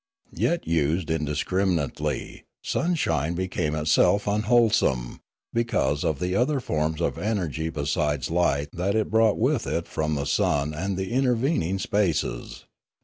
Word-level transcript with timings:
Yet 0.33 0.65
used 0.65 1.11
indiscriminately 1.11 2.43
sunshine 2.63 3.35
became 3.35 3.75
itself 3.75 4.25
unwholesome, 4.25 5.19
because 5.53 6.03
of 6.03 6.17
the 6.17 6.35
other 6.35 6.59
forms 6.59 7.01
of 7.01 7.19
energy 7.19 7.69
besides 7.69 8.31
light 8.31 8.69
that 8.73 8.95
it 8.95 9.11
brought 9.11 9.37
with 9.37 9.67
it 9.67 9.87
from 9.87 10.15
the 10.15 10.25
sun 10.25 10.73
and 10.73 10.97
the 10.97 11.11
intervening 11.11 11.77
spaces. 11.77 12.65